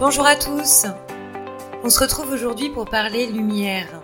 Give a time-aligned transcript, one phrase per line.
[0.00, 0.86] Bonjour à tous
[1.84, 4.00] On se retrouve aujourd'hui pour parler lumière,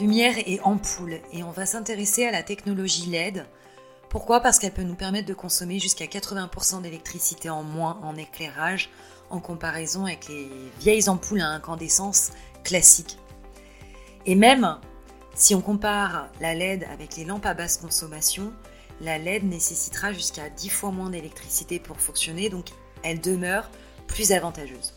[0.00, 3.44] lumière et ampoule, et on va s'intéresser à la technologie LED.
[4.08, 4.40] Pourquoi?
[4.40, 8.88] Parce qu'elle peut nous permettre de consommer jusqu'à 80% d'électricité en moins en éclairage
[9.28, 10.48] en comparaison avec les
[10.80, 12.30] vieilles ampoules à incandescence
[12.64, 13.18] classiques.
[14.24, 14.78] Et même
[15.34, 18.50] si on compare la LED avec les lampes à basse consommation,
[19.02, 22.68] la LED nécessitera jusqu'à 10 fois moins d'électricité pour fonctionner, donc
[23.02, 23.68] elle demeure
[24.06, 24.93] plus avantageuse.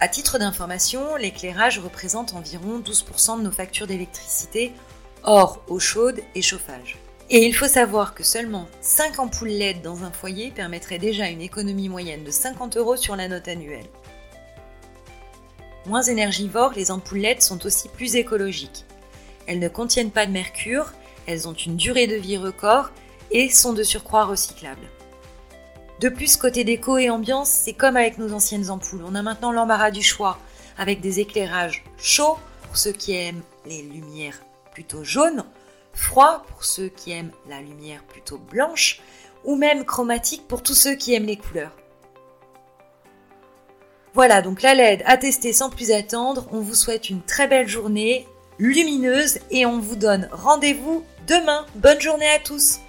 [0.00, 4.72] À titre d'information, l'éclairage représente environ 12% de nos factures d'électricité,
[5.22, 6.98] hors eau chaude et chauffage.
[7.30, 11.40] Et il faut savoir que seulement 5 ampoules LED dans un foyer permettraient déjà une
[11.40, 13.86] économie moyenne de 50 euros sur la note annuelle.
[15.86, 18.84] Moins énergivores, les ampoules LED sont aussi plus écologiques.
[19.46, 20.92] Elles ne contiennent pas de mercure,
[21.26, 22.90] elles ont une durée de vie record
[23.30, 24.88] et sont de surcroît recyclables.
[26.04, 29.06] De plus, côté déco et ambiance, c'est comme avec nos anciennes ampoules.
[29.06, 30.38] On a maintenant l'embarras du choix,
[30.76, 34.38] avec des éclairages chauds pour ceux qui aiment les lumières
[34.74, 35.46] plutôt jaunes,
[35.94, 39.00] froids pour ceux qui aiment la lumière plutôt blanche,
[39.44, 41.74] ou même chromatique pour tous ceux qui aiment les couleurs.
[44.12, 46.46] Voilà, donc la LED à tester sans plus attendre.
[46.52, 51.64] On vous souhaite une très belle journée lumineuse et on vous donne rendez-vous demain.
[51.76, 52.80] Bonne journée à tous